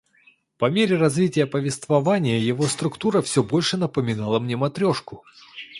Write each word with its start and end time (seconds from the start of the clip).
По 0.57 0.67
мере 0.67 0.97
развития 0.97 1.45
повествования 1.45 2.39
его 2.39 2.65
структура 2.65 3.21
все 3.21 3.43
больше 3.43 3.77
напоминала 3.77 4.39
мне 4.39 4.57
матрешку 4.57 5.23